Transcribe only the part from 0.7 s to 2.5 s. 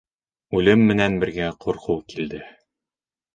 менән бергә Ҡурҡыу килде.